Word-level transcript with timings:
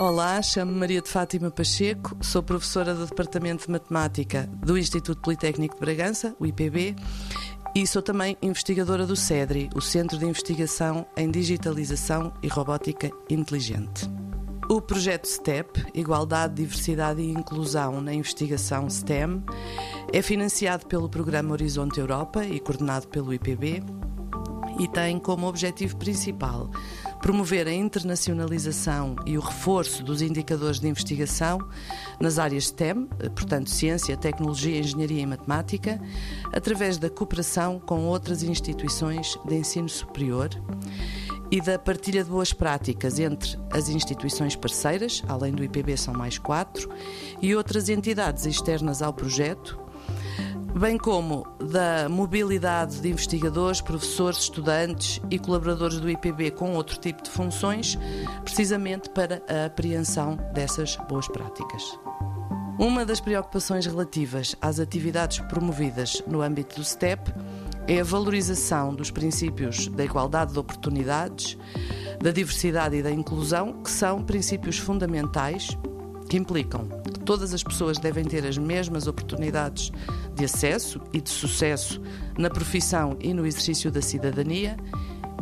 Olá, 0.00 0.40
chamo-me 0.40 0.78
Maria 0.78 1.02
de 1.02 1.08
Fátima 1.08 1.50
Pacheco, 1.50 2.16
sou 2.22 2.40
professora 2.40 2.94
do 2.94 3.04
Departamento 3.04 3.66
de 3.66 3.72
Matemática 3.72 4.48
do 4.64 4.78
Instituto 4.78 5.20
Politécnico 5.20 5.74
de 5.74 5.80
Bragança, 5.80 6.36
o 6.38 6.46
IPB, 6.46 6.94
e 7.74 7.84
sou 7.84 8.00
também 8.00 8.36
investigadora 8.40 9.04
do 9.04 9.16
CEDRI, 9.16 9.68
o 9.74 9.80
Centro 9.80 10.16
de 10.16 10.24
Investigação 10.24 11.04
em 11.16 11.28
Digitalização 11.28 12.32
e 12.40 12.46
Robótica 12.46 13.10
Inteligente. 13.28 14.08
O 14.70 14.80
projeto 14.80 15.26
STEP, 15.26 15.84
Igualdade, 15.92 16.54
Diversidade 16.54 17.20
e 17.20 17.32
Inclusão 17.32 18.00
na 18.00 18.14
Investigação 18.14 18.88
STEM, 18.88 19.42
é 20.12 20.22
financiado 20.22 20.86
pelo 20.86 21.08
Programa 21.08 21.50
Horizonte 21.50 21.98
Europa 21.98 22.44
e 22.44 22.60
coordenado 22.60 23.08
pelo 23.08 23.34
IPB 23.34 23.82
e 24.78 24.86
tem 24.86 25.18
como 25.18 25.48
objetivo 25.48 25.96
principal 25.96 26.70
promover 27.20 27.66
a 27.66 27.72
internacionalização 27.72 29.16
e 29.26 29.36
o 29.36 29.40
reforço 29.40 30.02
dos 30.02 30.22
indicadores 30.22 30.80
de 30.80 30.88
investigação 30.88 31.58
nas 32.20 32.38
áreas 32.38 32.66
STEM, 32.66 33.06
portanto, 33.34 33.70
ciência, 33.70 34.16
tecnologia, 34.16 34.78
engenharia 34.78 35.22
e 35.22 35.26
matemática, 35.26 36.00
através 36.52 36.98
da 36.98 37.10
cooperação 37.10 37.80
com 37.80 38.06
outras 38.06 38.42
instituições 38.42 39.38
de 39.44 39.54
ensino 39.54 39.88
superior 39.88 40.50
e 41.50 41.60
da 41.60 41.78
partilha 41.78 42.22
de 42.22 42.30
boas 42.30 42.52
práticas 42.52 43.18
entre 43.18 43.58
as 43.72 43.88
instituições 43.88 44.54
parceiras, 44.54 45.22
além 45.26 45.52
do 45.52 45.64
IPB 45.64 45.96
são 45.96 46.12
mais 46.12 46.38
quatro, 46.38 46.90
e 47.40 47.54
outras 47.54 47.88
entidades 47.88 48.44
externas 48.44 49.00
ao 49.00 49.12
projeto, 49.12 49.78
bem 50.74 50.98
como 50.98 51.46
da 51.58 52.08
mobilidade 52.08 53.00
de 53.00 53.08
investigadores, 53.08 53.80
professores, 53.80 54.38
estudantes 54.38 55.20
e 55.30 55.38
colaboradores 55.38 55.98
do 55.98 56.08
IPB 56.08 56.52
com 56.52 56.74
outro 56.74 56.98
tipo 56.98 57.22
de 57.22 57.30
funções, 57.30 57.98
precisamente 58.44 59.08
para 59.10 59.42
a 59.48 59.66
apreensão 59.66 60.36
dessas 60.52 60.96
boas 61.08 61.26
práticas. 61.28 61.98
Uma 62.78 63.04
das 63.04 63.20
preocupações 63.20 63.86
relativas 63.86 64.54
às 64.60 64.78
atividades 64.78 65.40
promovidas 65.40 66.22
no 66.26 66.42
âmbito 66.42 66.76
do 66.76 66.84
STEP 66.84 67.32
é 67.88 68.00
a 68.00 68.04
valorização 68.04 68.94
dos 68.94 69.10
princípios 69.10 69.88
da 69.88 70.04
igualdade 70.04 70.52
de 70.52 70.58
oportunidades, 70.58 71.58
da 72.22 72.30
diversidade 72.30 72.96
e 72.96 73.02
da 73.02 73.10
inclusão, 73.10 73.82
que 73.82 73.90
são 73.90 74.22
princípios 74.22 74.78
fundamentais 74.78 75.76
que 76.28 76.36
implicam 76.36 76.86
todas 77.28 77.52
as 77.52 77.62
pessoas 77.62 77.98
devem 77.98 78.24
ter 78.24 78.46
as 78.46 78.56
mesmas 78.56 79.06
oportunidades 79.06 79.92
de 80.34 80.46
acesso 80.46 80.98
e 81.12 81.20
de 81.20 81.28
sucesso 81.28 82.00
na 82.38 82.48
profissão 82.48 83.18
e 83.20 83.34
no 83.34 83.46
exercício 83.46 83.90
da 83.90 84.00
cidadania, 84.00 84.78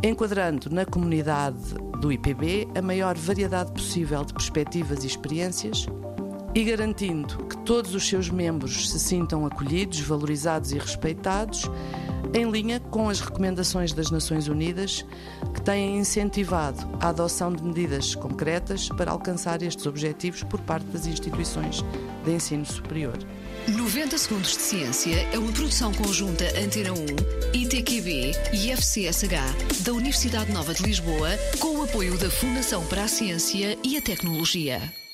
enquadrando 0.03 0.69
na 0.69 0.85
comunidade 0.85 1.75
do 2.01 2.11
IPB 2.11 2.67
a 2.77 2.83
maior 2.83 3.17
variedade 3.17 3.71
possível 3.71 4.25
de 4.25 4.35
perspectivas 4.35 5.05
e 5.05 5.07
experiências 5.07 5.87
e 6.57 6.65
garantindo 6.65 7.37
que 7.45 7.57
todos 7.59 7.95
os 7.95 8.09
seus 8.09 8.31
membros 8.31 8.91
se 8.91 8.99
sintam 8.99 9.45
acolhidos, 9.45 10.01
valorizados 10.01 10.73
e 10.73 10.79
respeitados 10.79 11.71
em 12.33 12.51
linha 12.51 12.81
com 12.81 13.11
as 13.11 13.21
recomendações 13.21 13.93
das 13.93 14.11
Nações 14.11 14.49
Unidas, 14.49 15.05
que 15.53 15.61
têm 15.61 15.99
incentivado 15.99 16.89
a 16.99 17.11
adoção 17.11 17.53
de 17.53 17.63
medidas 17.63 18.15
concretas 18.15 18.89
para 18.89 19.11
alcançar 19.11 19.63
estes 19.63 19.85
objetivos 19.85 20.43
por 20.45 20.59
parte 20.63 20.87
das 20.87 21.07
instituições 21.07 21.85
de 22.25 22.33
ensino 22.33 22.65
superior. 22.65 23.19
90 23.69 24.17
Segundos 24.17 24.53
de 24.53 24.63
Ciência 24.63 25.29
é 25.35 25.39
uma 25.39 25.53
produção 25.53 25.93
conjunta 25.93 26.45
Antena 26.59 26.93
1, 26.93 27.53
ITQB 27.53 28.33
e 28.55 28.73
FCSH 28.73 29.83
da 29.85 29.93
Universidade 29.93 30.51
Nova 30.53 30.73
de 30.73 30.83
Lisboa, 30.83 31.29
com 31.59 31.77
o 31.77 31.83
apoio 31.83 32.17
da 32.17 32.31
Fundação 32.31 32.83
para 32.87 33.05
a 33.05 33.09
Ciência 33.09 33.77
e 33.85 33.99
a 33.99 34.01
Tecnologia. 34.01 35.06